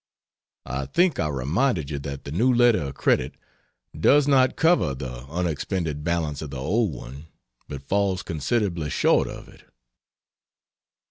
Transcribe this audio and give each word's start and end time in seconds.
I 0.65 0.87
think 0.87 1.19
I 1.19 1.25
also 1.25 1.35
reminded 1.37 1.91
you 1.91 1.99
that 1.99 2.23
the 2.23 2.31
new 2.31 2.51
letter 2.51 2.81
of 2.87 2.95
credit 2.95 3.35
does 3.95 4.27
not 4.27 4.55
cover 4.55 4.95
the 4.95 5.25
unexpended 5.27 6.03
balance 6.03 6.41
of 6.41 6.49
the 6.49 6.57
old 6.57 6.91
one 6.91 7.27
but 7.67 7.83
falls 7.87 8.23
considerably 8.23 8.89
short 8.89 9.27
of 9.27 9.47
it. 9.47 9.61